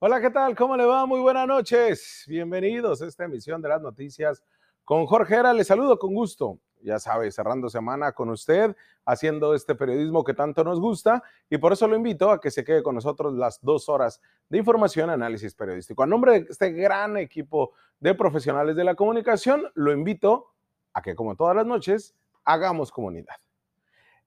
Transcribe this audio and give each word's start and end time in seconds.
Hola, 0.00 0.20
¿qué 0.20 0.30
tal? 0.30 0.54
¿Cómo 0.54 0.76
le 0.76 0.84
va? 0.84 1.06
Muy 1.06 1.18
buenas 1.18 1.48
noches. 1.48 2.22
Bienvenidos 2.28 3.02
a 3.02 3.06
esta 3.06 3.24
emisión 3.24 3.60
de 3.60 3.68
las 3.68 3.82
noticias 3.82 4.44
con 4.84 5.06
Jorge 5.06 5.34
Era. 5.34 5.52
Les 5.52 5.66
saludo 5.66 5.98
con 5.98 6.14
gusto. 6.14 6.60
Ya 6.82 7.00
sabe, 7.00 7.32
cerrando 7.32 7.68
semana 7.68 8.12
con 8.12 8.30
usted, 8.30 8.76
haciendo 9.04 9.56
este 9.56 9.74
periodismo 9.74 10.22
que 10.22 10.34
tanto 10.34 10.62
nos 10.62 10.78
gusta 10.78 11.24
y 11.50 11.58
por 11.58 11.72
eso 11.72 11.88
lo 11.88 11.96
invito 11.96 12.30
a 12.30 12.40
que 12.40 12.52
se 12.52 12.62
quede 12.62 12.84
con 12.84 12.94
nosotros 12.94 13.34
las 13.34 13.60
dos 13.60 13.88
horas 13.88 14.20
de 14.48 14.58
información, 14.58 15.10
análisis 15.10 15.52
periodístico. 15.56 16.04
A 16.04 16.06
nombre 16.06 16.42
de 16.42 16.46
este 16.48 16.70
gran 16.70 17.16
equipo 17.16 17.72
de 17.98 18.14
profesionales 18.14 18.76
de 18.76 18.84
la 18.84 18.94
comunicación, 18.94 19.64
lo 19.74 19.90
invito 19.90 20.52
a 20.92 21.02
que, 21.02 21.16
como 21.16 21.34
todas 21.34 21.56
las 21.56 21.66
noches, 21.66 22.14
hagamos 22.44 22.92
comunidad. 22.92 23.34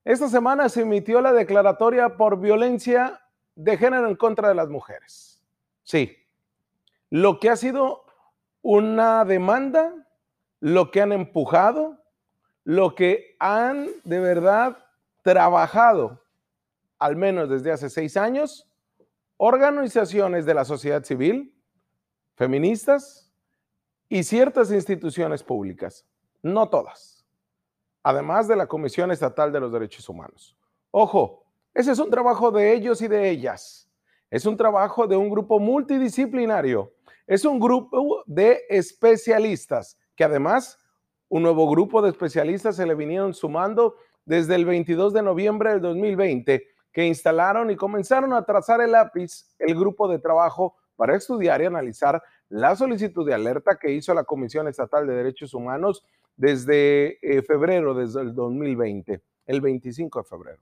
Esta 0.04 0.28
semana 0.28 0.68
se 0.68 0.82
emitió 0.82 1.22
la 1.22 1.32
declaratoria 1.32 2.18
por 2.18 2.42
violencia 2.42 3.22
de 3.56 3.78
género 3.78 4.10
en 4.10 4.18
contra 4.18 4.50
de 4.50 4.56
las 4.56 4.68
mujeres. 4.68 5.31
Sí. 5.84 6.18
Lo 7.10 7.40
que 7.40 7.50
ha 7.50 7.56
sido 7.56 8.06
una 8.62 9.26
demanda, 9.26 10.08
lo 10.60 10.92
que 10.92 11.02
han 11.02 11.12
empujado, 11.12 11.98
lo 12.64 12.96
que 12.96 13.36
han 13.40 13.90
de 14.04 14.20
verdad 14.20 14.78
trabajado, 15.24 16.22
al 17.00 17.16
menos 17.16 17.50
desde 17.50 17.72
hace 17.72 17.90
seis 17.90 18.16
años, 18.18 18.70
organizaciones 19.38 20.46
de 20.46 20.54
la 20.54 20.66
sociedad 20.66 21.04
civil, 21.04 21.56
feministas 22.36 23.32
y 24.08 24.24
ciertas 24.24 24.72
instituciones 24.72 25.44
públicas, 25.44 26.06
no 26.44 26.70
todas, 26.70 27.26
además 28.04 28.48
de 28.48 28.56
la 28.56 28.68
Comisión 28.68 29.12
Estatal 29.12 29.52
de 29.52 29.60
los 29.60 29.72
Derechos 29.72 30.08
Humanos. 30.08 30.56
Ojo, 30.92 31.44
ese 31.74 31.92
es 31.92 32.00
un 32.00 32.10
trabajo 32.10 32.52
de 32.52 32.74
ellos 32.74 33.02
y 33.02 33.08
de 33.08 33.30
ellas 33.30 33.91
es 34.32 34.46
un 34.46 34.56
trabajo 34.56 35.06
de 35.08 35.18
un 35.18 35.30
grupo 35.30 35.60
multidisciplinario. 35.60 36.94
Es 37.28 37.44
un 37.44 37.60
grupo 37.60 38.24
de 38.26 38.62
especialistas 38.70 40.00
que 40.16 40.24
además 40.24 40.80
un 41.28 41.44
nuevo 41.44 41.70
grupo 41.70 42.02
de 42.02 42.10
especialistas 42.10 42.78
se 42.78 42.86
le 42.86 42.96
vinieron 42.96 43.34
sumando 43.34 43.96
desde 44.26 44.56
el 44.56 44.66
22 44.66 45.14
de 45.14 45.22
noviembre 45.22 45.72
del 45.72 45.82
2020 45.82 46.66
que 46.94 47.06
instalaron 47.06 47.72
y 47.72 47.76
comenzaron 47.76 48.34
a 48.34 48.44
trazar 48.46 48.82
el 48.82 48.92
lápiz 48.92 49.54
el 49.60 49.76
grupo 49.76 50.08
de 50.08 50.20
trabajo 50.20 50.76
para 50.96 51.16
estudiar 51.16 51.62
y 51.62 51.66
analizar 51.66 52.22
la 52.50 52.76
solicitud 52.76 53.26
de 53.26 53.34
alerta 53.34 53.78
que 53.80 53.92
hizo 53.92 54.14
la 54.14 54.24
Comisión 54.24 54.68
Estatal 54.68 55.08
de 55.08 55.16
Derechos 55.16 55.54
Humanos 55.54 56.06
desde 56.36 57.18
eh, 57.22 57.42
febrero, 57.44 57.94
desde 57.94 58.22
el 58.22 58.34
2020, 58.34 59.22
el 59.46 59.62
25 59.62 60.20
de 60.20 60.26
febrero. 60.26 60.62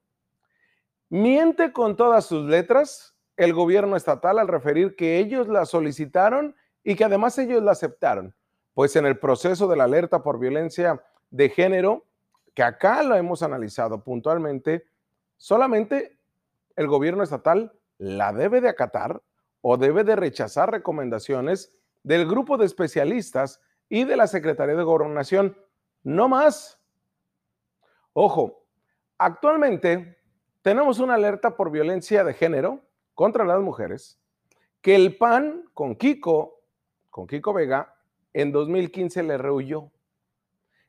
Miente 1.09 1.72
con 1.72 1.95
todas 1.95 2.25
sus 2.25 2.45
letras 2.45 3.19
el 3.39 3.53
gobierno 3.53 3.95
estatal 3.95 4.37
al 4.37 4.49
referir 4.49 4.97
que 4.97 5.17
ellos 5.17 5.47
la 5.47 5.65
solicitaron 5.65 6.57
y 6.83 6.95
que 6.95 7.05
además 7.05 7.37
ellos 7.37 7.63
la 7.63 7.71
aceptaron. 7.71 8.35
Pues 8.73 8.97
en 8.97 9.05
el 9.05 9.17
proceso 9.17 9.69
de 9.69 9.77
la 9.77 9.85
alerta 9.85 10.21
por 10.23 10.39
violencia 10.39 11.01
de 11.29 11.47
género, 11.47 12.05
que 12.53 12.63
acá 12.63 13.01
lo 13.01 13.15
hemos 13.15 13.41
analizado 13.41 14.03
puntualmente, 14.03 14.87
solamente 15.37 16.19
el 16.75 16.87
gobierno 16.87 17.23
estatal 17.23 17.71
la 17.97 18.33
debe 18.33 18.59
de 18.59 18.67
acatar 18.67 19.21
o 19.61 19.77
debe 19.77 20.03
de 20.03 20.17
rechazar 20.17 20.69
recomendaciones 20.69 21.77
del 22.03 22.27
grupo 22.27 22.57
de 22.57 22.65
especialistas 22.65 23.61
y 23.87 24.03
de 24.03 24.17
la 24.17 24.27
Secretaría 24.27 24.75
de 24.75 24.83
Gobernación. 24.83 25.57
No 26.03 26.27
más. 26.27 26.77
Ojo, 28.11 28.65
actualmente 29.17 30.17
tenemos 30.61 30.99
una 30.99 31.13
alerta 31.13 31.55
por 31.55 31.71
violencia 31.71 32.25
de 32.25 32.33
género 32.33 32.88
contra 33.20 33.44
las 33.44 33.59
mujeres, 33.59 34.17
que 34.80 34.95
el 34.95 35.17
PAN 35.17 35.66
con 35.73 35.98
Kiko, 35.98 36.62
con 37.09 37.28
Kiko 37.28 37.52
Vega, 37.52 37.94
en 38.31 38.53
2015 38.53 39.23
le 39.23 39.38
rehuyó. 39.38 39.92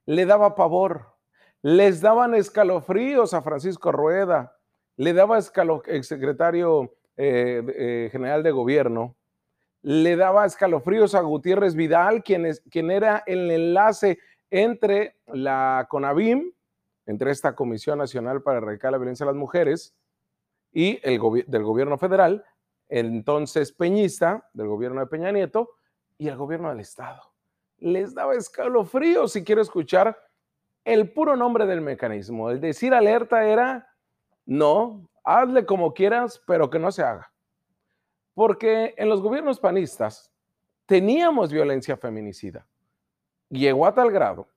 Le 0.06 0.26
daba 0.26 0.54
pavor, 0.54 1.16
les 1.60 2.00
daban 2.00 2.36
escalofríos 2.36 3.34
a 3.34 3.42
Francisco 3.42 3.90
Rueda, 3.90 4.56
le 4.96 5.12
daba 5.12 5.38
el 5.38 6.04
secretario 6.04 6.94
eh, 7.16 7.64
eh, 7.66 8.08
general 8.12 8.44
de 8.44 8.52
gobierno, 8.52 9.16
le 9.82 10.14
daba 10.14 10.46
escalofríos 10.46 11.16
a 11.16 11.22
Gutiérrez 11.22 11.74
Vidal, 11.74 12.22
quien, 12.22 12.46
es, 12.46 12.62
quien 12.70 12.92
era 12.92 13.24
el 13.26 13.50
enlace 13.50 14.20
entre 14.50 15.16
la 15.26 15.88
CONAVIM, 15.90 16.52
entre 17.06 17.32
esta 17.32 17.56
Comisión 17.56 17.98
Nacional 17.98 18.40
para 18.40 18.58
Erradicar 18.58 18.92
la 18.92 18.98
Violencia 18.98 19.24
a 19.24 19.26
las 19.26 19.36
Mujeres, 19.36 19.96
y 20.72 21.00
el 21.02 21.20
del 21.46 21.62
gobierno 21.62 21.98
federal, 21.98 22.44
entonces 22.88 23.72
peñista, 23.72 24.48
del 24.52 24.68
gobierno 24.68 25.00
de 25.00 25.06
Peña 25.06 25.32
Nieto, 25.32 25.70
y 26.18 26.28
el 26.28 26.36
gobierno 26.36 26.68
del 26.68 26.80
Estado. 26.80 27.22
Les 27.78 28.14
daba 28.14 28.34
escalofrío 28.34 29.26
si 29.26 29.42
quiero 29.42 29.62
escuchar 29.62 30.16
el 30.84 31.12
puro 31.12 31.36
nombre 31.36 31.66
del 31.66 31.80
mecanismo. 31.80 32.50
El 32.50 32.60
decir 32.60 32.92
alerta 32.92 33.44
era, 33.44 33.88
no, 34.44 35.08
hazle 35.24 35.64
como 35.64 35.94
quieras, 35.94 36.42
pero 36.46 36.68
que 36.68 36.78
no 36.78 36.92
se 36.92 37.02
haga. 37.02 37.32
Porque 38.34 38.94
en 38.96 39.08
los 39.08 39.22
gobiernos 39.22 39.58
panistas 39.58 40.30
teníamos 40.86 41.52
violencia 41.52 41.96
feminicida. 41.96 42.66
Llegó 43.48 43.86
a 43.86 43.94
tal 43.94 44.10
grado 44.10 44.48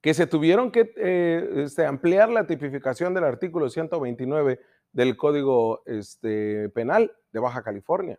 que 0.00 0.12
se 0.12 0.26
tuvieron 0.26 0.70
que 0.70 0.92
eh, 0.96 1.62
este, 1.64 1.86
ampliar 1.86 2.28
la 2.28 2.46
tipificación 2.46 3.14
del 3.14 3.24
artículo 3.24 3.70
129 3.70 4.60
del 4.94 5.16
Código 5.16 5.82
este, 5.84 6.70
Penal 6.70 7.12
de 7.32 7.40
Baja 7.40 7.62
California, 7.62 8.18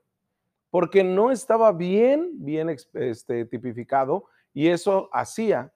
porque 0.70 1.04
no 1.04 1.32
estaba 1.32 1.72
bien, 1.72 2.32
bien 2.34 2.70
este, 2.94 3.46
tipificado 3.46 4.26
y 4.54 4.68
eso 4.68 5.10
hacía 5.12 5.74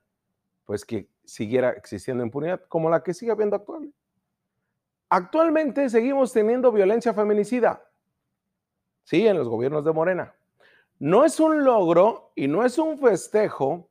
pues 0.65 0.85
que 0.85 1.09
siguiera 1.23 1.71
existiendo 1.71 2.23
impunidad 2.23 2.61
como 2.67 2.89
la 2.89 3.01
que 3.01 3.13
sigue 3.13 3.31
habiendo 3.31 3.55
actualmente. 3.55 3.97
Actualmente 5.09 5.89
seguimos 5.89 6.31
teniendo 6.31 6.71
violencia 6.71 7.13
feminicida, 7.13 7.89
sí, 9.03 9.25
en 9.25 9.37
los 9.37 9.47
gobiernos 9.47 9.83
de 9.83 9.93
Morena. 9.93 10.35
No 10.99 11.25
es 11.25 11.39
un 11.39 11.63
logro 11.63 12.33
y 12.35 12.47
no 12.47 12.63
es 12.63 12.77
un 12.77 12.99
festejo 12.99 13.89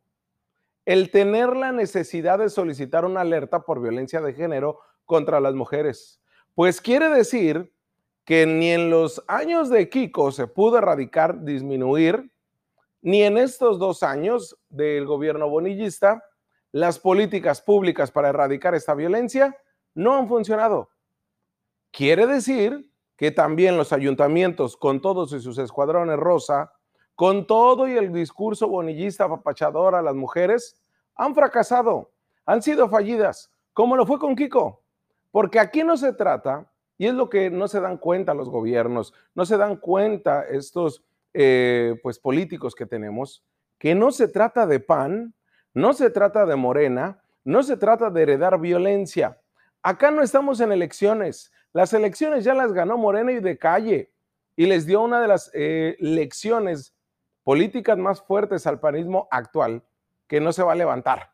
el 0.85 1.11
tener 1.11 1.57
la 1.57 1.73
necesidad 1.73 2.39
de 2.39 2.51
solicitar 2.51 3.05
una 3.05 3.23
alerta 3.23 3.65
por 3.65 3.81
violencia 3.81 4.21
de 4.21 4.35
género 4.35 4.81
contra 5.07 5.41
las 5.41 5.55
mujeres. 5.55 6.21
Pues 6.59 6.81
quiere 6.81 7.09
decir 7.09 7.73
que 8.25 8.45
ni 8.45 8.73
en 8.73 8.91
los 8.91 9.23
años 9.29 9.69
de 9.69 9.89
Kiko 9.89 10.33
se 10.33 10.49
pudo 10.49 10.79
erradicar, 10.79 11.45
disminuir, 11.45 12.33
ni 13.01 13.23
en 13.23 13.39
estos 13.39 13.79
dos 13.79 14.03
años 14.03 14.59
del 14.69 15.07
gobierno 15.07 15.49
bonillista, 15.49 16.25
las 16.73 16.99
políticas 16.99 17.63
públicas 17.63 18.11
para 18.11 18.31
erradicar 18.31 18.75
esta 18.75 18.95
violencia 18.95 19.57
no 19.95 20.17
han 20.17 20.27
funcionado. 20.27 20.91
Quiere 21.93 22.27
decir 22.27 22.91
que 23.17 23.31
también 23.31 23.77
los 23.77 23.93
ayuntamientos, 23.93 24.77
con 24.77 25.01
todos 25.01 25.33
y 25.33 25.41
sus 25.41 25.59
escuadrones 25.59 26.17
rosa, 26.17 26.73
con 27.15 27.47
todo 27.47 27.87
y 27.87 27.93
el 27.93 28.13
discurso 28.13 28.67
bonillista 28.67 29.27
apapachador 29.27 29.95
a 29.95 30.03
las 30.03 30.17
mujeres, 30.17 30.77
han 31.15 31.37
fracasado, 31.37 32.11
han 32.47 32.63
sido 32.63 32.89
fallidas, 32.89 33.53
como 33.73 33.95
lo 33.95 34.05
fue 34.05 34.19
con 34.19 34.35
Kiko. 34.35 34.83
Porque 35.31 35.61
aquí 35.61 35.85
no 35.85 35.97
se 35.97 36.13
trata, 36.13 36.71
y 36.97 37.07
es 37.07 37.15
lo 37.15 37.29
que 37.29 37.51
no 37.51 37.69
se 37.69 37.81
dan 37.81 37.99
cuenta 37.99 38.35
los 38.35 38.49
gobiernos, 38.49 39.15
no 39.35 39.47
se 39.47 39.57
dan 39.57 39.77
cuenta 39.77 40.43
estos 40.43 41.05
eh, 41.35 41.99
pues 42.03 42.19
políticos 42.19 42.75
que 42.75 42.87
tenemos, 42.87 43.45
que 43.79 43.95
no 43.95 44.11
se 44.11 44.29
trata 44.29 44.67
de 44.67 44.81
pan, 44.81 45.35
no 45.75 45.93
se 45.93 46.11
trata 46.11 46.47
de 46.47 46.57
morena, 46.57 47.23
no 47.45 47.63
se 47.63 47.77
trata 47.77 48.11
de 48.11 48.23
heredar 48.23 48.59
violencia. 48.59 49.41
Acá 49.83 50.11
no 50.11 50.23
estamos 50.23 50.61
en 50.61 50.73
elecciones. 50.73 51.53
Las 51.73 51.93
elecciones 51.93 52.43
ya 52.43 52.55
las 52.55 52.73
ganó 52.73 52.99
Morena 52.99 53.31
y 53.31 53.41
de 53.41 53.59
calle 53.59 54.13
y 54.57 54.67
les 54.67 54.87
dio 54.87 55.03
una 55.03 55.21
de 55.21 55.29
las 55.29 55.51
eh, 55.55 55.97
lecciones 56.01 56.95
políticas 57.45 57.97
más 57.97 58.21
fuertes 58.21 58.67
al 58.67 58.81
panismo 58.81 59.29
actual 59.31 59.85
que 60.27 60.41
no 60.41 60.53
se 60.53 60.65
va 60.65 60.73
a 60.73 60.77
levantar. 60.77 61.31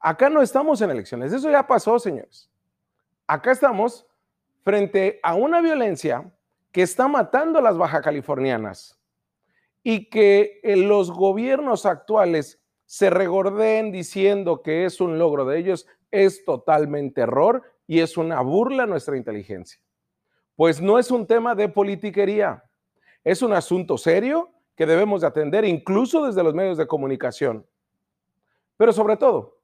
Acá 0.00 0.30
no 0.30 0.40
estamos 0.40 0.80
en 0.80 0.90
elecciones. 0.90 1.32
Eso 1.32 1.50
ya 1.50 1.66
pasó, 1.66 1.98
señores 1.98 2.51
acá 3.26 3.52
estamos 3.52 4.06
frente 4.62 5.20
a 5.22 5.34
una 5.34 5.60
violencia 5.60 6.30
que 6.70 6.82
está 6.82 7.08
matando 7.08 7.58
a 7.58 7.62
las 7.62 7.76
baja 7.76 8.00
californianas 8.00 8.98
y 9.82 10.08
que 10.08 10.60
eh, 10.62 10.76
los 10.76 11.10
gobiernos 11.10 11.86
actuales 11.86 12.60
se 12.86 13.10
regorden 13.10 13.90
diciendo 13.90 14.62
que 14.62 14.84
es 14.84 15.00
un 15.00 15.18
logro 15.18 15.44
de 15.44 15.58
ellos, 15.58 15.86
es 16.10 16.44
totalmente 16.44 17.22
error 17.22 17.62
y 17.86 18.00
es 18.00 18.16
una 18.16 18.40
burla 18.40 18.84
a 18.84 18.86
nuestra 18.86 19.16
inteligencia. 19.16 19.80
Pues 20.56 20.80
no 20.80 20.98
es 20.98 21.10
un 21.10 21.26
tema 21.26 21.54
de 21.54 21.68
politiquería, 21.68 22.64
es 23.24 23.42
un 23.42 23.52
asunto 23.52 23.96
serio 23.98 24.50
que 24.76 24.86
debemos 24.86 25.22
de 25.22 25.26
atender 25.26 25.64
incluso 25.64 26.26
desde 26.26 26.42
los 26.42 26.54
medios 26.54 26.78
de 26.78 26.86
comunicación. 26.86 27.66
Pero 28.76 28.92
sobre 28.92 29.16
todo, 29.16 29.58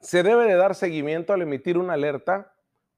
se 0.00 0.22
debe 0.22 0.46
de 0.46 0.54
dar 0.54 0.74
seguimiento 0.74 1.32
al 1.32 1.42
emitir 1.42 1.78
una 1.78 1.94
alerta 1.94 2.51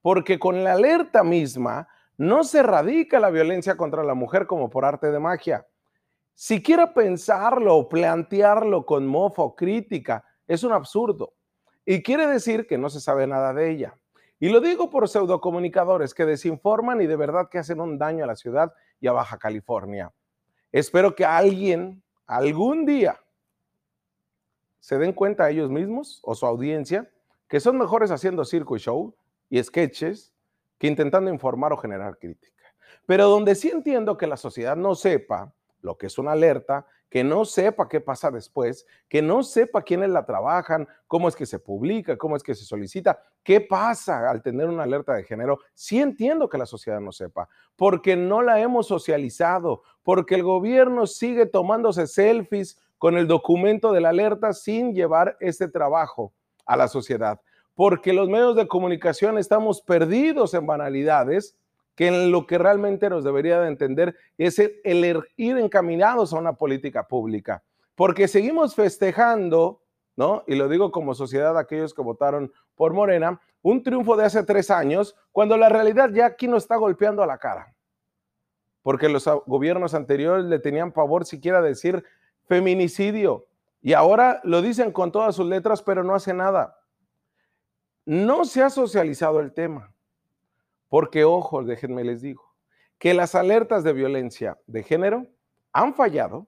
porque 0.04 0.38
con 0.38 0.62
la 0.62 0.74
alerta 0.74 1.24
misma 1.24 1.88
No 2.18 2.44
se 2.44 2.58
erradica 2.58 3.18
la 3.18 3.30
violencia 3.30 3.74
contra 3.74 4.04
la 4.04 4.12
mujer 4.12 4.46
como 4.46 4.68
por 4.68 4.84
arte 4.84 5.10
de 5.10 5.18
magia. 5.18 5.66
Si 6.34 6.62
quiere 6.62 6.88
pensarlo 6.88 7.74
o 7.74 7.88
plantearlo 7.88 8.84
con 8.84 9.06
mofa 9.06 9.42
o 9.42 9.56
crítica, 9.56 10.22
es 10.46 10.62
un 10.62 10.72
absurdo. 10.72 11.32
Y 11.86 12.02
quiere 12.02 12.26
decir 12.26 12.66
que 12.66 12.76
no 12.76 12.90
se 12.90 13.00
sabe 13.00 13.26
nada 13.26 13.54
de 13.54 13.70
ella. 13.70 13.98
Y 14.38 14.50
lo 14.50 14.60
digo 14.60 14.90
por 14.90 15.08
pseudocomunicadores 15.08 16.12
que 16.12 16.26
desinforman 16.26 17.00
y 17.00 17.06
de 17.06 17.16
verdad 17.16 17.48
que 17.50 17.58
hacen 17.58 17.80
un 17.80 17.98
daño 17.98 18.24
a 18.24 18.28
la 18.28 18.36
ciudad 18.36 18.74
y 19.00 19.08
a 19.08 19.12
Baja 19.12 19.38
California. 19.38 20.12
Espero 20.70 21.14
que 21.14 21.24
alguien 21.24 22.02
algún 22.26 22.84
día 22.84 23.18
se 24.80 24.98
den 24.98 25.14
cuenta 25.14 25.50
ellos 25.50 25.70
mismos 25.70 26.20
o 26.22 26.34
su 26.34 26.44
audiencia 26.44 27.10
que 27.48 27.58
son 27.58 27.78
mejores 27.78 28.10
haciendo 28.10 28.44
circo 28.44 28.76
y 28.76 28.80
show 28.80 29.16
y 29.54 29.62
sketches 29.62 30.32
que 30.78 30.88
intentando 30.88 31.30
informar 31.30 31.72
o 31.72 31.76
generar 31.76 32.18
crítica. 32.18 32.64
Pero 33.06 33.28
donde 33.28 33.54
sí 33.54 33.70
entiendo 33.70 34.16
que 34.16 34.26
la 34.26 34.36
sociedad 34.36 34.74
no 34.74 34.96
sepa 34.96 35.54
lo 35.80 35.96
que 35.96 36.08
es 36.08 36.18
una 36.18 36.32
alerta, 36.32 36.86
que 37.08 37.22
no 37.22 37.44
sepa 37.44 37.88
qué 37.88 38.00
pasa 38.00 38.32
después, 38.32 38.84
que 39.08 39.22
no 39.22 39.44
sepa 39.44 39.82
quiénes 39.82 40.10
la 40.10 40.26
trabajan, 40.26 40.88
cómo 41.06 41.28
es 41.28 41.36
que 41.36 41.46
se 41.46 41.60
publica, 41.60 42.18
cómo 42.18 42.34
es 42.34 42.42
que 42.42 42.56
se 42.56 42.64
solicita, 42.64 43.22
qué 43.44 43.60
pasa 43.60 44.28
al 44.28 44.42
tener 44.42 44.68
una 44.68 44.82
alerta 44.82 45.14
de 45.14 45.22
género, 45.22 45.60
sí 45.72 46.00
entiendo 46.00 46.48
que 46.48 46.58
la 46.58 46.66
sociedad 46.66 46.98
no 46.98 47.12
sepa, 47.12 47.48
porque 47.76 48.16
no 48.16 48.42
la 48.42 48.58
hemos 48.60 48.88
socializado, 48.88 49.82
porque 50.02 50.34
el 50.34 50.42
gobierno 50.42 51.06
sigue 51.06 51.46
tomándose 51.46 52.08
selfies 52.08 52.76
con 52.98 53.16
el 53.16 53.28
documento 53.28 53.92
de 53.92 54.00
la 54.00 54.08
alerta 54.08 54.52
sin 54.52 54.94
llevar 54.94 55.36
ese 55.38 55.68
trabajo 55.68 56.32
a 56.66 56.76
la 56.76 56.88
sociedad, 56.88 57.40
porque 57.74 58.12
los 58.12 58.28
medios 58.28 58.56
de 58.56 58.68
comunicación 58.68 59.38
estamos 59.38 59.80
perdidos 59.80 60.54
en 60.54 60.66
banalidades 60.66 61.56
que 61.94 62.08
en 62.08 62.32
lo 62.32 62.46
que 62.46 62.58
realmente 62.58 63.08
nos 63.08 63.24
debería 63.24 63.60
de 63.60 63.68
entender 63.68 64.16
es 64.38 64.58
el, 64.58 65.04
er, 65.04 65.28
ir 65.36 65.58
encaminados 65.58 66.32
a 66.32 66.38
una 66.38 66.54
política 66.54 67.06
pública, 67.06 67.62
porque 67.94 68.26
seguimos 68.26 68.74
festejando, 68.74 69.80
¿no? 70.16 70.42
Y 70.46 70.56
lo 70.56 70.68
digo 70.68 70.90
como 70.90 71.14
sociedad, 71.14 71.56
aquellos 71.56 71.94
que 71.94 72.02
votaron 72.02 72.52
por 72.74 72.92
Morena, 72.92 73.40
un 73.62 73.82
triunfo 73.82 74.16
de 74.16 74.24
hace 74.24 74.42
tres 74.42 74.70
años, 74.70 75.16
cuando 75.32 75.56
la 75.56 75.68
realidad 75.68 76.10
ya 76.12 76.26
aquí 76.26 76.48
nos 76.48 76.64
está 76.64 76.76
golpeando 76.76 77.22
a 77.22 77.26
la 77.26 77.38
cara, 77.38 77.74
porque 78.82 79.08
los 79.08 79.28
gobiernos 79.46 79.94
anteriores 79.94 80.44
le 80.46 80.58
tenían 80.58 80.92
pavor 80.92 81.24
siquiera 81.24 81.62
decir 81.62 82.04
feminicidio, 82.46 83.46
y 83.80 83.92
ahora 83.92 84.40
lo 84.44 84.62
dicen 84.62 84.90
con 84.92 85.12
todas 85.12 85.36
sus 85.36 85.46
letras, 85.46 85.82
pero 85.82 86.02
no 86.02 86.14
hace 86.14 86.32
nada. 86.32 86.78
No 88.06 88.44
se 88.44 88.62
ha 88.62 88.70
socializado 88.70 89.40
el 89.40 89.52
tema. 89.52 89.92
Porque, 90.88 91.24
ojo, 91.24 91.64
déjenme 91.64 92.04
les 92.04 92.22
digo, 92.22 92.54
que 92.98 93.14
las 93.14 93.34
alertas 93.34 93.82
de 93.82 93.92
violencia 93.92 94.58
de 94.66 94.82
género 94.82 95.26
han 95.72 95.94
fallado, 95.94 96.46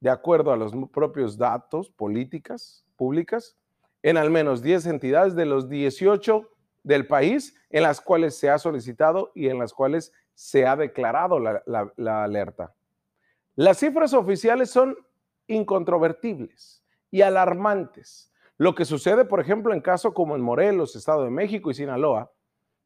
de 0.00 0.10
acuerdo 0.10 0.52
a 0.52 0.56
los 0.56 0.72
propios 0.92 1.38
datos, 1.38 1.90
políticas 1.90 2.84
públicas, 2.96 3.56
en 4.02 4.16
al 4.16 4.30
menos 4.30 4.62
10 4.62 4.86
entidades 4.86 5.36
de 5.36 5.46
los 5.46 5.68
18 5.68 6.50
del 6.82 7.06
país 7.06 7.56
en 7.70 7.84
las 7.84 8.00
cuales 8.00 8.36
se 8.36 8.50
ha 8.50 8.58
solicitado 8.58 9.30
y 9.34 9.48
en 9.48 9.58
las 9.58 9.72
cuales 9.72 10.12
se 10.34 10.66
ha 10.66 10.76
declarado 10.76 11.38
la, 11.38 11.62
la 11.64 12.24
alerta. 12.24 12.74
Las 13.54 13.78
cifras 13.78 14.12
oficiales 14.12 14.70
son 14.70 14.96
incontrovertibles 15.46 16.82
y 17.10 17.22
alarmantes. 17.22 18.31
Lo 18.62 18.76
que 18.76 18.84
sucede, 18.84 19.24
por 19.24 19.40
ejemplo, 19.40 19.74
en 19.74 19.80
casos 19.80 20.14
como 20.14 20.36
en 20.36 20.40
Morelos, 20.40 20.94
Estado 20.94 21.24
de 21.24 21.30
México 21.30 21.72
y 21.72 21.74
Sinaloa, 21.74 22.30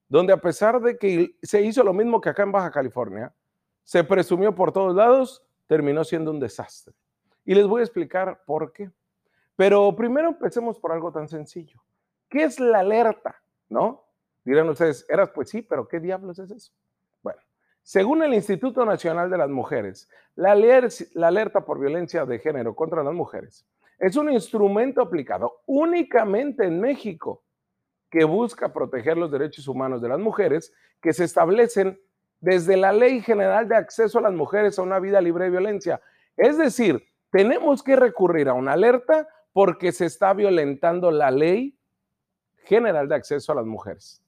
donde 0.09 0.33
a 0.33 0.39
pesar 0.39 0.81
de 0.81 0.97
que 0.97 1.37
se 1.43 1.61
hizo 1.61 1.85
lo 1.85 1.93
mismo 1.93 2.19
que 2.19 2.31
acá 2.31 2.45
en 2.45 2.51
Baja 2.51 2.71
California, 2.71 3.35
se 3.85 4.03
presumió 4.03 4.55
por 4.55 4.73
todos 4.73 4.97
lados, 4.97 5.45
terminó 5.67 6.03
siendo 6.03 6.31
un 6.31 6.41
desastre. 6.41 6.95
Y 7.45 7.55
les 7.55 7.67
voy 7.67 7.83
a 7.83 7.85
explicar 7.85 8.43
por 8.47 8.73
qué. 8.73 8.91
Pero 9.55 9.95
primero 9.95 10.29
empecemos 10.29 10.79
por 10.79 10.93
algo 10.93 11.13
tan 11.13 11.29
sencillo. 11.29 11.79
¿Qué 12.31 12.45
es 12.45 12.59
la 12.59 12.79
alerta? 12.79 13.37
¿No? 13.69 14.03
Dirán 14.47 14.71
ustedes, 14.71 15.05
eras 15.11 15.29
pues 15.29 15.51
sí, 15.51 15.61
pero 15.61 15.87
¿qué 15.87 16.01
diablos 16.01 16.39
es 16.39 16.51
eso? 16.53 16.73
Bueno, 17.23 17.43
según 17.83 18.23
el 18.23 18.33
Instituto 18.33 18.83
Nacional 18.87 19.29
de 19.29 19.37
las 19.37 19.51
Mujeres, 19.51 20.09
la, 20.37 20.53
alerta 20.53 21.67
por 21.67 21.79
violencia 21.79 22.25
de 22.25 22.39
género 22.39 22.75
contra 22.75 23.05
las 23.05 23.13
mujeres 23.13 23.67
es 23.99 24.17
un 24.17 24.31
instrumento 24.31 25.01
aplicado 25.01 25.63
únicamente 25.67 26.65
en 26.65 26.81
México 26.81 27.43
que 28.11 28.25
busca 28.25 28.73
proteger 28.73 29.17
los 29.17 29.31
derechos 29.31 29.67
humanos 29.69 30.01
de 30.01 30.09
las 30.09 30.19
mujeres 30.19 30.73
que 31.01 31.13
se 31.13 31.25
establecen 31.25 32.01
desde 32.41 32.77
la 32.77 32.93
Ley 32.93 33.21
General 33.21 33.69
de 33.69 33.77
Acceso 33.77 34.19
a 34.19 34.23
las 34.23 34.33
Mujeres 34.33 34.79
a 34.79 34.83
una 34.83 35.01
vida 35.01 35.21
libre 35.21 35.45
de 35.45 35.51
violencia. 35.51 36.01
Es 36.37 36.59
decir, 36.59 37.05
tenemos 37.31 37.83
que 37.83 37.97
recurrir 37.97 38.49
a 38.49 38.55
una 38.55 38.75
alerta 38.75 39.29
porque 39.53 39.93
se 39.93 40.07
está 40.07 40.33
violentando 40.35 41.11
la 41.11 41.31
Ley 41.31 41.79
General 42.65 43.09
de 43.09 43.15
Acceso 43.15 43.53
a 43.53 43.57
las 43.57 43.67
Mujeres 43.67 44.23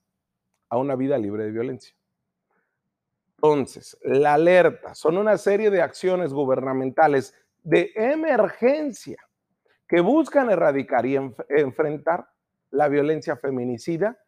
a 0.69 0.77
una 0.77 0.95
vida 0.95 1.17
libre 1.17 1.45
de 1.45 1.51
violencia. 1.51 1.95
Entonces, 3.37 3.97
la 4.03 4.33
alerta 4.33 4.93
son 4.95 5.17
una 5.17 5.37
serie 5.37 5.69
de 5.69 5.81
acciones 5.81 6.33
gubernamentales 6.33 7.33
de 7.63 7.91
emergencia 7.95 9.28
que 9.89 10.01
buscan 10.01 10.51
erradicar 10.51 11.05
y 11.07 11.17
enfrentar 11.49 12.29
la 12.69 12.87
violencia 12.87 13.35
feminicida 13.35 14.19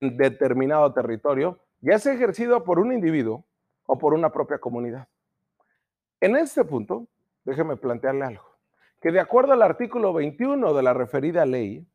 en 0.00 0.16
determinado 0.16 0.92
territorio, 0.94 1.60
ya 1.82 1.98
sea 1.98 2.14
ejercido 2.14 2.64
por 2.64 2.78
un 2.78 2.90
individuo 2.92 3.44
o 3.84 3.98
por 3.98 4.14
una 4.14 4.32
propia 4.32 4.58
comunidad. 4.58 5.08
En 6.20 6.36
este 6.36 6.64
punto, 6.64 7.06
déjeme 7.44 7.76
plantearle 7.76 8.24
algo, 8.24 8.56
que 9.00 9.12
de 9.12 9.20
acuerdo 9.20 9.52
al 9.52 9.60
artículo 9.60 10.14
21 10.14 10.72
de 10.72 10.82
la 10.82 10.94
referida 10.94 11.44
ley, 11.44 11.86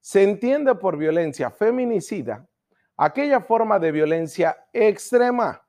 se 0.00 0.22
entiende 0.22 0.74
por 0.74 0.96
violencia 0.96 1.50
feminicida 1.50 2.48
aquella 2.96 3.40
forma 3.40 3.78
de 3.78 3.92
violencia 3.92 4.56
extrema 4.72 5.66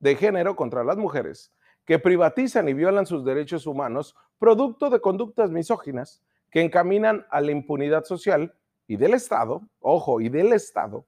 de 0.00 0.16
género 0.16 0.56
contra 0.56 0.82
las 0.82 0.96
mujeres 0.96 1.52
que 1.84 2.00
privatizan 2.00 2.68
y 2.68 2.74
violan 2.74 3.06
sus 3.06 3.24
derechos 3.24 3.66
humanos 3.66 4.16
producto 4.38 4.90
de 4.90 5.00
conductas 5.00 5.50
misóginas 5.50 6.22
que 6.50 6.62
encaminan 6.62 7.26
a 7.30 7.40
la 7.40 7.52
impunidad 7.52 8.04
social 8.04 8.54
y 8.86 8.96
del 8.96 9.14
Estado, 9.14 9.62
ojo, 9.80 10.20
y 10.20 10.28
del 10.28 10.52
Estado, 10.52 11.04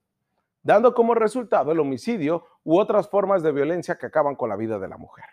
dando 0.63 0.95
como 0.95 1.15
resultado 1.15 1.73
el 1.73 1.81
homicidio 1.81 2.45
u 2.65 2.79
otras 2.79 3.09
formas 3.09 3.43
de 3.43 3.53
violencia 3.53 3.97
que 3.97 4.07
acaban 4.07 4.37
con 4.37 4.51
la 4.51 4.57
vida 4.57 4.79
de 4.79 4.89
la 4.89 4.99
mujer. 4.99 5.25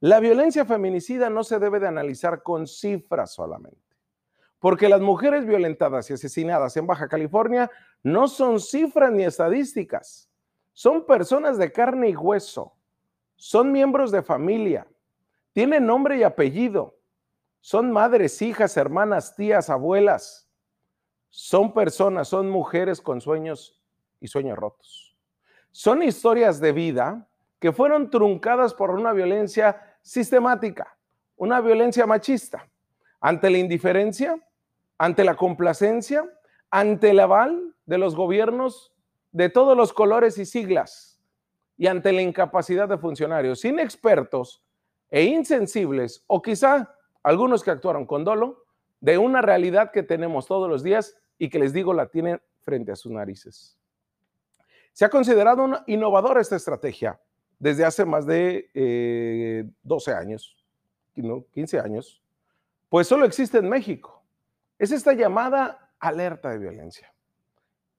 La 0.00 0.18
violencia 0.18 0.64
feminicida 0.64 1.30
no 1.30 1.44
se 1.44 1.58
debe 1.58 1.78
de 1.78 1.88
analizar 1.88 2.42
con 2.42 2.66
cifras 2.66 3.32
solamente, 3.34 3.78
porque 4.58 4.88
las 4.88 5.00
mujeres 5.00 5.46
violentadas 5.46 6.10
y 6.10 6.14
asesinadas 6.14 6.76
en 6.76 6.86
Baja 6.86 7.08
California 7.08 7.70
no 8.02 8.26
son 8.26 8.58
cifras 8.58 9.12
ni 9.12 9.24
estadísticas, 9.24 10.28
son 10.72 11.04
personas 11.04 11.58
de 11.58 11.70
carne 11.70 12.08
y 12.08 12.16
hueso, 12.16 12.72
son 13.36 13.70
miembros 13.70 14.10
de 14.10 14.22
familia, 14.22 14.86
tienen 15.52 15.86
nombre 15.86 16.18
y 16.18 16.22
apellido, 16.22 16.96
son 17.60 17.92
madres, 17.92 18.42
hijas, 18.42 18.76
hermanas, 18.76 19.36
tías, 19.36 19.70
abuelas. 19.70 20.50
Son 21.30 21.72
personas, 21.72 22.28
son 22.28 22.50
mujeres 22.50 23.00
con 23.00 23.20
sueños 23.20 23.80
y 24.20 24.26
sueños 24.26 24.58
rotos. 24.58 25.16
Son 25.70 26.02
historias 26.02 26.60
de 26.60 26.72
vida 26.72 27.28
que 27.60 27.72
fueron 27.72 28.10
truncadas 28.10 28.74
por 28.74 28.90
una 28.90 29.12
violencia 29.12 29.96
sistemática, 30.02 30.98
una 31.36 31.60
violencia 31.60 32.04
machista. 32.04 32.68
Ante 33.20 33.48
la 33.48 33.58
indiferencia, 33.58 34.36
ante 34.98 35.22
la 35.22 35.36
complacencia, 35.36 36.28
ante 36.68 37.10
el 37.10 37.20
aval 37.20 37.76
de 37.86 37.98
los 37.98 38.16
gobiernos 38.16 38.92
de 39.30 39.48
todos 39.48 39.76
los 39.76 39.92
colores 39.92 40.36
y 40.38 40.44
siglas 40.44 41.20
y 41.76 41.86
ante 41.86 42.12
la 42.12 42.22
incapacidad 42.22 42.88
de 42.88 42.98
funcionarios 42.98 43.64
inexpertos 43.64 44.64
e 45.12 45.24
insensibles 45.24 46.24
o 46.26 46.40
quizá 46.40 46.96
algunos 47.22 47.62
que 47.62 47.70
actuaron 47.70 48.06
con 48.06 48.24
dolo, 48.24 48.64
de 48.98 49.18
una 49.18 49.42
realidad 49.42 49.92
que 49.92 50.02
tenemos 50.02 50.46
todos 50.46 50.68
los 50.70 50.82
días 50.82 51.16
y 51.38 51.50
que 51.50 51.58
les 51.58 51.72
digo 51.72 51.92
la 51.92 52.06
tienen 52.06 52.40
frente 52.62 52.92
a 52.92 52.96
sus 52.96 53.12
narices. 53.12 53.76
Se 54.92 55.04
ha 55.04 55.10
considerado 55.10 55.64
una 55.64 55.84
innovadora 55.86 56.40
esta 56.40 56.56
estrategia 56.56 57.20
desde 57.58 57.84
hace 57.84 58.04
más 58.04 58.26
de 58.26 59.68
12 59.82 60.10
eh, 60.10 60.14
años, 60.14 60.56
15 61.14 61.78
años, 61.78 62.22
pues 62.88 63.06
solo 63.06 63.26
existe 63.26 63.58
en 63.58 63.68
México. 63.68 64.24
Es 64.78 64.92
esta 64.92 65.12
llamada 65.12 65.90
alerta 66.00 66.50
de 66.50 66.58
violencia, 66.58 67.12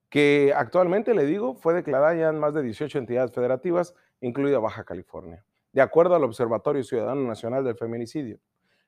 que 0.10 0.52
actualmente, 0.56 1.14
le 1.14 1.26
digo, 1.26 1.56
fue 1.56 1.74
declarada 1.74 2.16
ya 2.16 2.30
en 2.30 2.40
más 2.40 2.54
de 2.54 2.64
18 2.64 2.98
entidades 2.98 3.32
federativas, 3.32 3.94
incluida 4.20 4.60
Baja 4.60 4.84
California, 4.84 5.46
de 5.74 5.82
acuerdo 5.82 6.16
al 6.16 6.24
Observatorio 6.24 6.84
Ciudadano 6.84 7.28
Nacional 7.28 7.64
del 7.64 7.76
Feminicidio. 7.76 8.40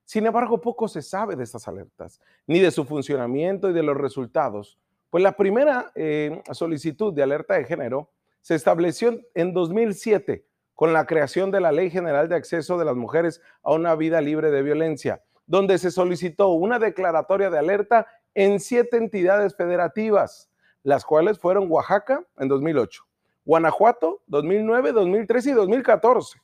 Sin 0.05 0.25
embargo, 0.25 0.61
poco 0.61 0.87
se 0.87 1.01
sabe 1.01 1.35
de 1.35 1.43
estas 1.43 1.67
alertas, 1.67 2.21
ni 2.45 2.59
de 2.59 2.71
su 2.71 2.85
funcionamiento 2.85 3.69
y 3.69 3.73
de 3.73 3.83
los 3.83 3.97
resultados, 3.97 4.79
pues 5.09 5.23
la 5.23 5.35
primera 5.35 5.91
eh, 5.95 6.41
solicitud 6.51 7.13
de 7.13 7.23
alerta 7.23 7.55
de 7.55 7.65
género 7.65 8.11
se 8.41 8.53
estableció 8.53 9.19
en 9.33 9.53
2007 9.53 10.45
con 10.75 10.93
la 10.93 11.05
creación 11.05 11.51
de 11.51 11.61
la 11.61 11.71
Ley 11.71 11.89
General 11.89 12.29
de 12.29 12.35
Acceso 12.35 12.77
de 12.77 12.85
las 12.85 12.95
Mujeres 12.95 13.41
a 13.63 13.73
una 13.73 13.95
Vida 13.95 14.21
Libre 14.21 14.51
de 14.51 14.61
Violencia, 14.61 15.23
donde 15.47 15.77
se 15.77 15.89
solicitó 15.89 16.49
una 16.49 16.77
declaratoria 16.77 17.49
de 17.49 17.57
alerta 17.57 18.07
en 18.35 18.59
siete 18.59 18.97
entidades 18.97 19.55
federativas, 19.55 20.51
las 20.83 21.05
cuales 21.05 21.39
fueron 21.39 21.71
Oaxaca 21.71 22.23
en 22.37 22.47
2008, 22.47 23.03
Guanajuato 23.45 24.21
2009, 24.27 24.91
2013 24.91 25.49
y 25.49 25.53
2014, 25.53 26.39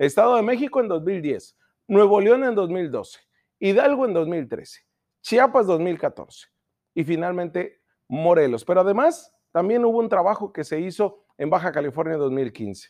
Estado 0.00 0.36
de 0.36 0.42
México 0.42 0.80
en 0.80 0.88
2010, 0.88 1.58
Nuevo 1.86 2.22
León 2.22 2.42
en 2.44 2.54
2012, 2.54 3.20
Hidalgo 3.58 4.06
en 4.06 4.14
2013, 4.14 4.80
Chiapas 5.20 5.66
2014 5.66 6.48
y 6.94 7.04
finalmente 7.04 7.82
Morelos. 8.08 8.64
Pero 8.64 8.80
además 8.80 9.30
también 9.52 9.84
hubo 9.84 9.98
un 9.98 10.08
trabajo 10.08 10.54
que 10.54 10.64
se 10.64 10.80
hizo 10.80 11.22
en 11.36 11.50
Baja 11.50 11.70
California 11.70 12.14
en 12.14 12.20
2015. 12.20 12.88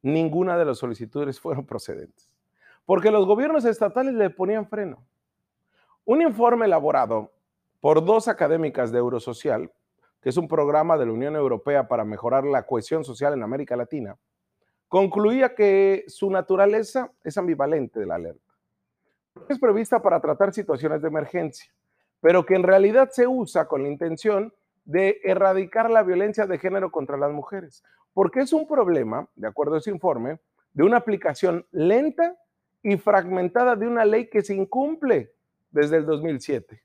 Ninguna 0.00 0.56
de 0.56 0.64
las 0.64 0.78
solicitudes 0.78 1.38
fueron 1.42 1.66
procedentes, 1.66 2.30
porque 2.86 3.10
los 3.10 3.26
gobiernos 3.26 3.66
estatales 3.66 4.14
le 4.14 4.30
ponían 4.30 4.66
freno. 4.66 5.06
Un 6.06 6.22
informe 6.22 6.64
elaborado 6.64 7.34
por 7.80 8.02
dos 8.02 8.28
académicas 8.28 8.90
de 8.92 8.98
Eurosocial, 8.98 9.70
que 10.22 10.30
es 10.30 10.38
un 10.38 10.48
programa 10.48 10.96
de 10.96 11.04
la 11.04 11.12
Unión 11.12 11.36
Europea 11.36 11.86
para 11.86 12.06
mejorar 12.06 12.44
la 12.44 12.64
cohesión 12.64 13.04
social 13.04 13.34
en 13.34 13.42
América 13.42 13.76
Latina, 13.76 14.16
concluía 14.88 15.54
que 15.54 16.04
su 16.08 16.30
naturaleza 16.30 17.12
es 17.22 17.36
ambivalente 17.36 18.00
de 18.00 18.06
la 18.06 18.16
alerta. 18.16 18.54
Es 19.48 19.58
prevista 19.58 20.02
para 20.02 20.20
tratar 20.20 20.52
situaciones 20.52 21.02
de 21.02 21.08
emergencia, 21.08 21.72
pero 22.20 22.44
que 22.44 22.54
en 22.54 22.62
realidad 22.62 23.10
se 23.10 23.26
usa 23.26 23.68
con 23.68 23.82
la 23.82 23.88
intención 23.88 24.52
de 24.84 25.20
erradicar 25.22 25.90
la 25.90 26.02
violencia 26.02 26.46
de 26.46 26.58
género 26.58 26.90
contra 26.90 27.16
las 27.16 27.30
mujeres, 27.30 27.84
porque 28.14 28.40
es 28.40 28.52
un 28.52 28.66
problema, 28.66 29.28
de 29.36 29.46
acuerdo 29.46 29.74
a 29.74 29.78
ese 29.78 29.90
informe, 29.90 30.40
de 30.72 30.82
una 30.82 30.96
aplicación 30.96 31.66
lenta 31.70 32.36
y 32.82 32.96
fragmentada 32.96 33.76
de 33.76 33.86
una 33.86 34.04
ley 34.04 34.28
que 34.28 34.42
se 34.42 34.54
incumple 34.54 35.34
desde 35.70 35.98
el 35.98 36.06
2007. 36.06 36.82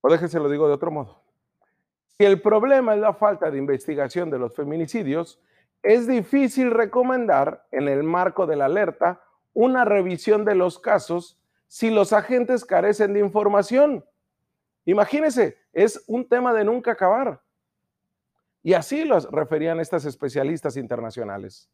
O 0.00 0.10
déjense 0.10 0.38
lo 0.38 0.48
digo 0.48 0.66
de 0.66 0.74
otro 0.74 0.90
modo. 0.90 1.22
Si 2.18 2.24
el 2.24 2.40
problema 2.40 2.94
es 2.94 3.00
la 3.00 3.14
falta 3.14 3.50
de 3.50 3.58
investigación 3.58 4.30
de 4.30 4.38
los 4.38 4.54
feminicidios, 4.54 5.40
es 5.84 6.06
difícil 6.08 6.70
recomendar 6.70 7.66
en 7.70 7.88
el 7.88 8.02
marco 8.02 8.46
de 8.46 8.56
la 8.56 8.64
alerta 8.64 9.22
una 9.52 9.84
revisión 9.84 10.44
de 10.44 10.54
los 10.54 10.78
casos 10.78 11.38
si 11.68 11.90
los 11.90 12.12
agentes 12.12 12.64
carecen 12.64 13.12
de 13.12 13.20
información. 13.20 14.04
Imagínense, 14.86 15.58
es 15.72 16.02
un 16.06 16.26
tema 16.26 16.54
de 16.54 16.64
nunca 16.64 16.92
acabar. 16.92 17.42
Y 18.62 18.72
así 18.72 19.04
lo 19.04 19.20
referían 19.20 19.78
estas 19.78 20.06
especialistas 20.06 20.78
internacionales. 20.78 21.70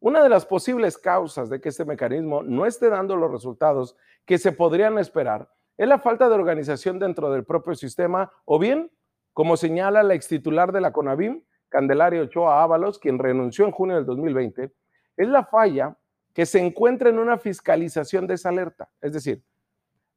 Una 0.00 0.22
de 0.22 0.30
las 0.30 0.46
posibles 0.46 0.96
causas 0.96 1.50
de 1.50 1.60
que 1.60 1.68
este 1.68 1.84
mecanismo 1.84 2.42
no 2.42 2.64
esté 2.64 2.88
dando 2.88 3.16
los 3.16 3.30
resultados 3.30 3.96
que 4.24 4.38
se 4.38 4.52
podrían 4.52 4.98
esperar 4.98 5.50
es 5.76 5.86
la 5.86 5.98
falta 5.98 6.28
de 6.28 6.34
organización 6.34 6.98
dentro 6.98 7.30
del 7.30 7.44
propio 7.44 7.74
sistema 7.74 8.32
o 8.46 8.58
bien, 8.58 8.90
como 9.34 9.58
señala 9.58 10.02
la 10.02 10.14
extitular 10.14 10.72
de 10.72 10.80
la 10.80 10.92
CONAVIM, 10.92 11.42
Candelaria 11.76 12.22
Ochoa 12.22 12.62
Ábalos, 12.62 12.98
quien 12.98 13.18
renunció 13.18 13.66
en 13.66 13.70
junio 13.70 13.96
del 13.96 14.06
2020, 14.06 14.72
es 15.14 15.28
la 15.28 15.44
falla 15.44 15.94
que 16.32 16.46
se 16.46 16.58
encuentra 16.58 17.10
en 17.10 17.18
una 17.18 17.36
fiscalización 17.36 18.26
de 18.26 18.32
esa 18.32 18.48
alerta. 18.48 18.88
Es 19.02 19.12
decir, 19.12 19.44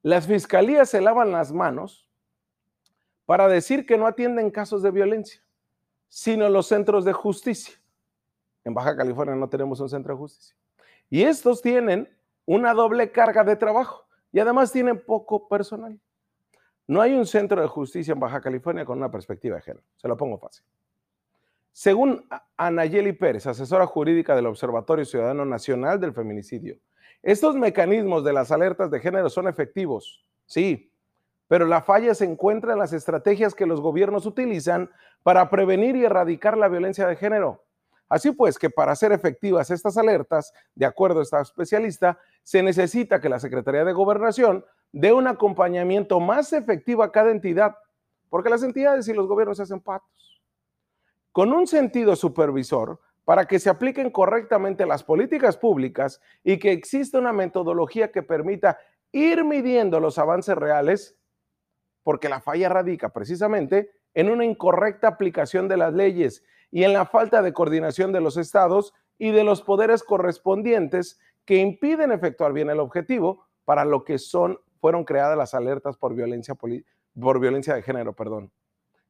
las 0.02 0.26
fiscalías 0.26 0.90
se 0.90 1.02
lavan 1.02 1.34
las 1.34 1.52
manos 1.52 2.08
para 3.26 3.50
decir 3.50 3.86
que 3.86 3.98
no 3.98 4.08
atienden 4.08 4.52
casos 4.52 4.82
de 4.82 4.92
violencia, 4.92 5.44
sino 6.08 6.48
los 6.48 6.66
centros 6.66 7.04
de 7.04 7.12
justicia. 7.12 7.76
En 8.64 8.74
Baja 8.74 8.96
California 8.96 9.36
no 9.36 9.50
tenemos 9.50 9.82
un 9.82 9.90
centro 9.90 10.14
de 10.14 10.18
justicia. 10.18 10.56
Y 11.10 11.24
estos 11.24 11.62
tienen 11.62 12.08
una 12.46 12.74
doble 12.74 13.12
carga 13.12 13.44
de 13.44 13.58
trabajo 13.58 14.08
y 14.32 14.40
además 14.40 14.72
tienen 14.72 14.98
poco 14.98 15.50
personal. 15.50 16.00
No 16.88 17.02
hay 17.02 17.16
un 17.16 17.26
centro 17.26 17.62
de 17.62 17.68
justicia 17.68 18.14
en 18.14 18.20
Baja 18.22 18.40
California 18.40 18.86
con 18.86 18.98
una 18.98 19.12
perspectiva 19.12 19.58
de 19.58 19.62
género. 19.62 19.84
Se 19.98 20.08
lo 20.08 20.16
pongo 20.16 20.38
fácil. 20.38 20.64
Según 21.72 22.28
Anayeli 22.58 23.14
Pérez, 23.14 23.48
asesora 23.48 23.86
jurídica 23.86 24.36
del 24.36 24.48
Observatorio 24.48 25.06
Ciudadano 25.06 25.46
Nacional 25.46 26.00
del 26.00 26.14
Feminicidio, 26.14 26.78
estos 27.22 27.56
mecanismos 27.56 28.24
de 28.24 28.34
las 28.34 28.52
alertas 28.52 28.92
de 28.92 29.00
género 29.00 29.30
son 29.30 29.48
efectivos, 29.48 30.26
sí, 30.46 30.92
pero 31.48 31.66
la 31.66 31.82
falla 31.82 32.14
se 32.14 32.26
encuentra 32.26 32.74
en 32.74 32.80
las 32.80 32.94
estrategias 32.94 33.56
que 33.56 33.66
los 33.66 33.82
gobiernos 33.82 34.26
utilizan 34.26 34.90
para 35.24 35.50
prevenir 35.50 35.96
y 35.96 36.06
erradicar 36.06 36.58
la 36.58 36.68
violencia 36.68 37.08
de 37.08 37.16
género. 37.16 37.64
Así 38.08 38.32
pues, 38.32 38.58
que 38.58 38.70
para 38.70 38.96
ser 38.96 39.12
efectivas 39.12 39.72
estas 39.72 39.98
alertas, 39.98 40.54
de 40.76 40.86
acuerdo 40.86 41.20
a 41.20 41.24
esta 41.24 41.42
especialista, 41.42 42.20
se 42.44 42.64
necesita 42.64 43.22
que 43.22 43.30
la 43.30 43.40
Secretaría 43.40 43.86
de 43.86 43.94
Gobernación 43.94 44.66
dé 44.92 45.14
un 45.14 45.28
acompañamiento 45.28 46.20
más 46.20 46.52
efectivo 46.54 47.04
a 47.04 47.12
cada 47.12 47.32
entidad, 47.32 47.76
porque 48.30 48.50
las 48.50 48.64
entidades 48.64 49.08
y 49.08 49.14
los 49.14 49.28
gobiernos 49.28 49.58
se 49.58 49.64
hacen 49.64 49.80
patos 49.80 50.39
con 51.32 51.54
un 51.54 51.68
sentido 51.68 52.16
supervisor 52.16 53.00
para 53.26 53.46
que 53.46 53.60
se 53.60 53.70
apliquen 53.70 54.10
correctamente 54.10 54.86
las 54.86 55.04
políticas 55.04 55.56
públicas 55.58 56.20
y 56.44 56.58
que 56.58 56.72
exista 56.72 57.20
una 57.20 57.32
metodología 57.32 58.12
que 58.12 58.24
permita 58.24 58.80
ir 59.12 59.44
midiendo 59.44 60.00
los 60.00 60.18
avances 60.18 60.56
reales, 60.56 61.16
porque 62.04 62.30
la 62.30 62.42
falla 62.42 62.70
radica 62.70 63.10
precisamente 63.10 63.92
en 64.14 64.30
una 64.30 64.46
incorrecta 64.46 65.08
aplicación 65.08 65.68
de 65.68 65.78
las 65.78 65.94
leyes 65.94 66.44
y 66.72 66.84
en 66.84 66.94
la 66.94 67.06
falta 67.06 67.42
de 67.42 67.54
coordinación 67.54 68.12
de 68.12 68.22
los 68.22 68.38
estados 68.38 68.94
y 69.18 69.32
de 69.32 69.44
los 69.44 69.62
poderes 69.62 70.04
correspondientes 70.04 71.20
que 71.46 71.58
impiden 71.58 72.12
efectuar 72.12 72.54
bien 72.54 72.70
el 72.70 72.80
objetivo 72.80 73.46
para 73.66 73.86
lo 73.86 74.04
que 74.04 74.18
son 74.18 74.60
fueron 74.80 75.04
creadas 75.04 75.38
las 75.38 75.54
alertas 75.54 75.98
por 75.98 76.16
violencia 76.16 76.56
por 76.56 77.40
violencia 77.40 77.76
de 77.76 77.82
género, 77.82 78.14
perdón. 78.14 78.52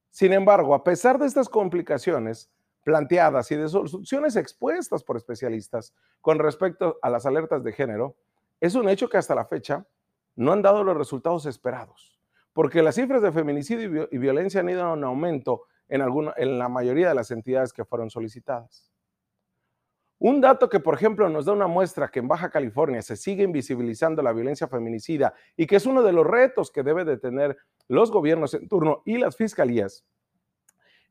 Sin 0.10 0.34
embargo, 0.34 0.74
a 0.74 0.84
pesar 0.84 1.20
de 1.20 1.28
estas 1.28 1.50
complicaciones 1.50 2.52
planteadas 2.84 3.52
y 3.52 3.56
de 3.56 3.70
soluciones 3.70 4.36
expuestas 4.36 5.04
por 5.04 5.18
especialistas 5.18 5.94
con 6.22 6.40
respecto 6.40 6.98
a 7.02 7.10
las 7.10 7.26
alertas 7.26 7.64
de 7.64 7.74
género, 7.74 8.16
es 8.60 8.76
un 8.76 8.90
hecho 8.90 9.10
que 9.10 9.18
hasta 9.18 9.36
la 9.36 9.46
fecha 9.46 9.86
no 10.36 10.52
han 10.52 10.62
dado 10.62 10.84
los 10.84 10.98
resultados 10.98 11.46
esperados, 11.46 12.20
porque 12.54 12.82
las 12.82 12.96
cifras 12.96 13.22
de 13.22 13.32
feminicidio 13.32 14.08
y, 14.12 14.18
violencia 14.18 14.62
han 14.62 14.70
ido 14.70 14.94
en 14.94 15.04
aumento 15.04 15.64
en, 15.88 16.02
en 16.38 16.60
la 16.60 16.70
mayoría 16.70 17.10
de 17.10 17.16
las 17.16 17.32
entidades 17.32 17.74
que 17.74 17.86
fueron 17.86 18.10
solicitadas. 18.10 18.90
Un 20.20 20.42
dato 20.42 20.68
que, 20.68 20.82
por 20.82 20.96
ejemplo, 20.96 21.30
nos 21.30 21.46
da 21.46 21.54
una 21.54 21.68
muestra 21.68 22.12
que 22.12 22.20
en 22.20 22.28
Baja 22.28 22.50
California 22.50 23.02
se 23.02 23.16
sigue 23.16 23.44
invisibilizando 23.44 24.22
la 24.22 24.34
violencia 24.34 24.68
feminicida 24.68 25.34
y 25.56 25.66
que 25.66 25.78
es 25.78 25.86
uno 25.86 26.04
de 26.04 26.12
los 26.12 26.28
retos 26.28 26.72
que 26.72 26.84
debe 26.84 27.06
de 27.06 27.18
tener 27.18 27.58
los 27.88 28.12
gobiernos 28.12 28.54
en 28.54 28.68
turno 28.68 29.02
y 29.06 29.18
las 29.18 29.38
fiscalías, 29.38 30.04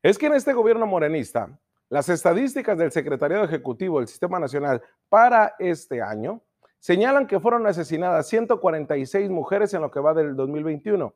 es 0.03 0.19
que 0.19 0.27
en 0.27 0.35
este 0.35 0.53
gobierno 0.53 0.87
morenista, 0.87 1.59
las 1.88 2.11
estadísticas 2.11 2.77
del 2.77 2.93
Secretariado 2.93 3.45
Ejecutivo 3.45 3.99
del 3.99 4.09
Sistema 4.09 4.38
Nacional 4.38 4.83
para 5.09 5.55
este 5.59 6.03
año 6.03 6.43
señalan 6.79 7.27
que 7.27 7.41
fueron 7.41 7.67
asesinadas 7.67 8.29
146 8.29 9.31
mujeres 9.31 9.73
en 9.73 9.81
lo 9.81 9.91
que 9.91 10.00
va 10.00 10.12
del 10.12 10.37
2021, 10.37 11.15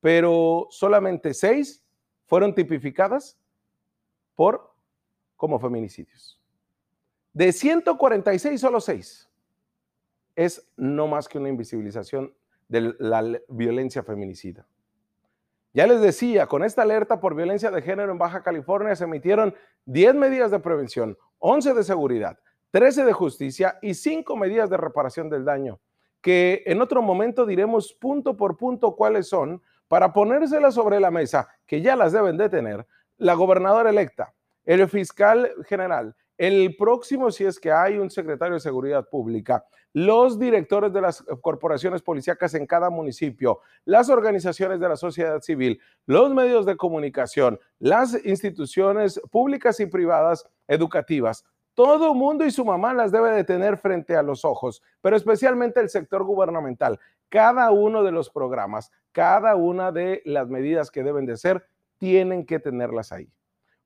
pero 0.00 0.68
solamente 0.70 1.32
6 1.32 1.82
fueron 2.26 2.54
tipificadas 2.54 3.38
por 4.36 4.70
como 5.36 5.58
feminicidios. 5.58 6.39
De 7.32 7.52
146, 7.52 8.60
solo 8.60 8.80
6. 8.80 9.28
Es 10.36 10.68
no 10.76 11.06
más 11.06 11.28
que 11.28 11.38
una 11.38 11.48
invisibilización 11.48 12.34
de 12.68 12.94
la 12.98 13.40
violencia 13.48 14.02
feminicida. 14.02 14.66
Ya 15.72 15.86
les 15.86 16.00
decía, 16.00 16.46
con 16.46 16.64
esta 16.64 16.82
alerta 16.82 17.20
por 17.20 17.36
violencia 17.36 17.70
de 17.70 17.82
género 17.82 18.10
en 18.10 18.18
Baja 18.18 18.42
California 18.42 18.96
se 18.96 19.04
emitieron 19.04 19.54
10 19.86 20.16
medidas 20.16 20.50
de 20.50 20.58
prevención, 20.58 21.16
11 21.38 21.74
de 21.74 21.84
seguridad, 21.84 22.38
13 22.72 23.04
de 23.04 23.12
justicia 23.12 23.78
y 23.80 23.94
5 23.94 24.36
medidas 24.36 24.68
de 24.68 24.76
reparación 24.76 25.30
del 25.30 25.44
daño, 25.44 25.80
que 26.20 26.64
en 26.66 26.80
otro 26.80 27.02
momento 27.02 27.46
diremos 27.46 27.92
punto 27.92 28.36
por 28.36 28.56
punto 28.56 28.96
cuáles 28.96 29.28
son 29.28 29.62
para 29.86 30.12
ponérselas 30.12 30.74
sobre 30.74 30.98
la 30.98 31.12
mesa, 31.12 31.48
que 31.66 31.80
ya 31.80 31.94
las 31.94 32.12
deben 32.12 32.36
de 32.36 32.48
tener, 32.48 32.86
la 33.16 33.34
gobernadora 33.34 33.90
electa, 33.90 34.34
el 34.64 34.88
fiscal 34.88 35.52
general, 35.68 36.16
el 36.40 36.74
próximo, 36.74 37.30
si 37.30 37.44
es 37.44 37.60
que 37.60 37.70
hay 37.70 37.98
un 37.98 38.08
secretario 38.08 38.54
de 38.54 38.60
Seguridad 38.60 39.06
Pública, 39.06 39.62
los 39.92 40.38
directores 40.38 40.90
de 40.90 41.02
las 41.02 41.22
corporaciones 41.42 42.00
policíacas 42.00 42.54
en 42.54 42.66
cada 42.66 42.88
municipio, 42.88 43.60
las 43.84 44.08
organizaciones 44.08 44.80
de 44.80 44.88
la 44.88 44.96
sociedad 44.96 45.42
civil, 45.42 45.78
los 46.06 46.32
medios 46.32 46.64
de 46.64 46.78
comunicación, 46.78 47.60
las 47.78 48.24
instituciones 48.24 49.20
públicas 49.30 49.80
y 49.80 49.86
privadas 49.86 50.48
educativas, 50.66 51.44
todo 51.74 52.14
mundo 52.14 52.46
y 52.46 52.50
su 52.50 52.64
mamá 52.64 52.94
las 52.94 53.12
debe 53.12 53.32
de 53.32 53.44
tener 53.44 53.76
frente 53.76 54.16
a 54.16 54.22
los 54.22 54.42
ojos, 54.46 54.82
pero 55.02 55.16
especialmente 55.16 55.80
el 55.80 55.90
sector 55.90 56.24
gubernamental. 56.24 56.98
Cada 57.28 57.70
uno 57.70 58.02
de 58.02 58.12
los 58.12 58.30
programas, 58.30 58.90
cada 59.12 59.56
una 59.56 59.92
de 59.92 60.22
las 60.24 60.48
medidas 60.48 60.90
que 60.90 61.02
deben 61.02 61.26
de 61.26 61.36
ser, 61.36 61.66
tienen 61.98 62.46
que 62.46 62.60
tenerlas 62.60 63.12
ahí 63.12 63.30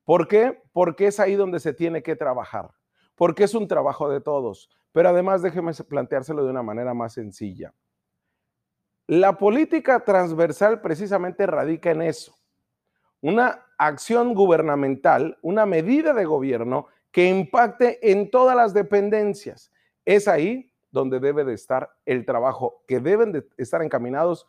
¿Por 0.05 0.27
qué? 0.27 0.61
Porque 0.71 1.07
es 1.07 1.19
ahí 1.19 1.35
donde 1.35 1.59
se 1.59 1.73
tiene 1.73 2.03
que 2.03 2.15
trabajar, 2.15 2.69
porque 3.15 3.43
es 3.43 3.55
un 3.55 3.67
trabajo 3.67 4.07
de 4.07 4.21
todos. 4.21 4.69
Pero 4.91 5.09
además 5.09 5.41
déjeme 5.41 5.73
planteárselo 5.73 6.45
de 6.45 6.51
una 6.51 6.63
manera 6.63 6.93
más 6.93 7.13
sencilla. 7.13 7.73
La 9.07 9.37
política 9.37 10.03
transversal 10.03 10.81
precisamente 10.81 11.45
radica 11.45 11.91
en 11.91 12.01
eso. 12.01 12.35
Una 13.21 13.65
acción 13.77 14.33
gubernamental, 14.33 15.37
una 15.41 15.65
medida 15.65 16.13
de 16.13 16.25
gobierno 16.25 16.87
que 17.11 17.27
impacte 17.27 18.11
en 18.11 18.29
todas 18.29 18.55
las 18.55 18.73
dependencias. 18.73 19.71
Es 20.05 20.27
ahí 20.27 20.71
donde 20.91 21.19
debe 21.19 21.43
de 21.43 21.53
estar 21.53 21.89
el 22.05 22.25
trabajo, 22.25 22.83
que 22.87 22.99
deben 22.99 23.31
de 23.31 23.47
estar 23.57 23.81
encaminados 23.81 24.47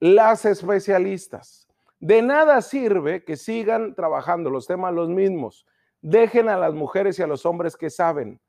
las 0.00 0.44
especialistas. 0.44 1.67
De 2.00 2.22
nada 2.22 2.60
sirve 2.62 3.24
que 3.24 3.36
sigan 3.36 3.94
trabajando 3.94 4.50
los 4.50 4.66
temas 4.66 4.94
los 4.94 5.08
mismos. 5.08 5.66
Dejen 6.00 6.48
a 6.48 6.56
las 6.56 6.74
mujeres 6.74 7.18
y 7.18 7.22
a 7.22 7.26
los 7.26 7.44
hombres 7.44 7.76
que 7.76 7.90
saben. 7.90 8.40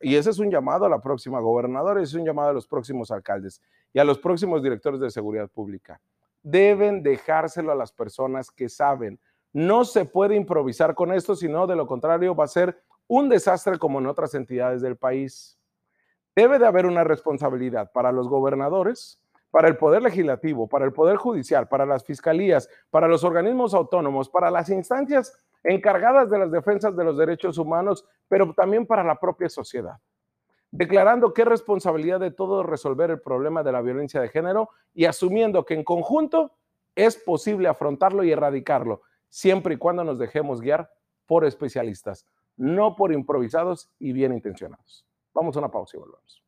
y 0.00 0.14
ese 0.14 0.30
es 0.30 0.38
un 0.38 0.50
llamado 0.50 0.86
a 0.86 0.88
la 0.88 1.02
próxima 1.02 1.40
gobernadora, 1.40 2.00
ese 2.00 2.10
es 2.10 2.20
un 2.20 2.24
llamado 2.24 2.50
a 2.50 2.52
los 2.52 2.66
próximos 2.66 3.10
alcaldes 3.10 3.60
y 3.92 3.98
a 3.98 4.04
los 4.04 4.18
próximos 4.18 4.62
directores 4.62 5.00
de 5.00 5.10
seguridad 5.10 5.50
pública. 5.50 6.00
Deben 6.42 7.02
dejárselo 7.02 7.72
a 7.72 7.74
las 7.74 7.92
personas 7.92 8.50
que 8.50 8.68
saben. 8.68 9.18
No 9.52 9.84
se 9.84 10.04
puede 10.04 10.36
improvisar 10.36 10.94
con 10.94 11.12
esto, 11.12 11.34
sino 11.34 11.66
de 11.66 11.76
lo 11.76 11.86
contrario 11.86 12.34
va 12.34 12.44
a 12.44 12.48
ser 12.48 12.80
un 13.08 13.28
desastre 13.28 13.78
como 13.78 13.98
en 13.98 14.06
otras 14.06 14.34
entidades 14.34 14.80
del 14.80 14.96
país. 14.96 15.58
Debe 16.34 16.58
de 16.58 16.66
haber 16.66 16.86
una 16.86 17.02
responsabilidad 17.02 17.90
para 17.92 18.12
los 18.12 18.28
gobernadores, 18.28 19.18
para 19.50 19.68
el 19.68 19.76
Poder 19.76 20.02
Legislativo, 20.02 20.68
para 20.68 20.84
el 20.84 20.92
Poder 20.92 21.16
Judicial, 21.16 21.68
para 21.68 21.86
las 21.86 22.04
fiscalías, 22.04 22.68
para 22.90 23.08
los 23.08 23.24
organismos 23.24 23.74
autónomos, 23.74 24.28
para 24.28 24.50
las 24.50 24.68
instancias 24.68 25.38
encargadas 25.64 26.30
de 26.30 26.38
las 26.38 26.50
defensas 26.50 26.96
de 26.96 27.04
los 27.04 27.16
derechos 27.16 27.58
humanos, 27.58 28.04
pero 28.28 28.52
también 28.54 28.86
para 28.86 29.02
la 29.02 29.18
propia 29.18 29.48
sociedad. 29.48 29.98
Declarando 30.70 31.32
que 31.32 31.42
es 31.42 31.48
responsabilidad 31.48 32.20
de 32.20 32.30
todos 32.30 32.66
resolver 32.66 33.10
el 33.10 33.20
problema 33.20 33.62
de 33.62 33.72
la 33.72 33.82
violencia 33.82 34.20
de 34.20 34.28
género 34.28 34.70
y 34.94 35.06
asumiendo 35.06 35.64
que 35.64 35.74
en 35.74 35.84
conjunto 35.84 36.52
es 36.94 37.16
posible 37.16 37.68
afrontarlo 37.68 38.24
y 38.24 38.32
erradicarlo, 38.32 39.02
siempre 39.28 39.74
y 39.74 39.78
cuando 39.78 40.04
nos 40.04 40.18
dejemos 40.18 40.60
guiar 40.60 40.90
por 41.26 41.44
especialistas, 41.44 42.26
no 42.56 42.96
por 42.96 43.12
improvisados 43.12 43.90
y 43.98 44.12
bien 44.12 44.32
intencionados. 44.32 45.04
Vamos 45.34 45.56
a 45.56 45.58
una 45.58 45.70
pausa 45.70 45.96
y 45.96 46.00
volvemos. 46.00 46.45